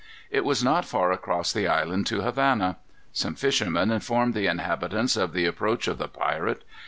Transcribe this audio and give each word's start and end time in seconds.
It 0.31 0.43
was 0.43 0.63
not 0.63 0.83
far 0.83 1.11
across 1.11 1.53
the 1.53 1.67
island 1.67 2.07
to 2.07 2.21
Havana. 2.21 2.77
Some 3.13 3.35
fishermen 3.35 3.91
informed 3.91 4.33
the 4.33 4.47
inhabitants 4.47 5.15
of 5.15 5.31
the 5.31 5.45
approach 5.45 5.87
of 5.87 5.99
the 5.99 6.07
pirate. 6.07 6.63